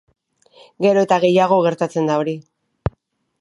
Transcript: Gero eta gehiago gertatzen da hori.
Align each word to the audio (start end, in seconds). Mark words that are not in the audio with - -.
Gero 0.85 1.03
eta 1.07 1.19
gehiago 1.25 1.59
gertatzen 1.67 2.11
da 2.11 2.17
hori. 2.23 2.35